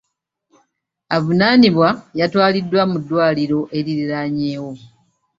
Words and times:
Avunaanibwa 1.15 1.89
yatwaliddwa 2.19 2.81
mu 2.91 2.97
ddwaliro 3.01 3.59
eririraanyeewo. 3.77 4.71